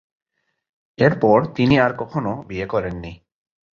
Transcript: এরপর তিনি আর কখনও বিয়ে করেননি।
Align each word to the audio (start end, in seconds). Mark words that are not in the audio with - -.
এরপর 0.97 1.37
তিনি 1.55 1.75
আর 1.79 1.91
কখনও 1.97 2.33
বিয়ে 2.47 2.65
করেননি। 2.65 3.13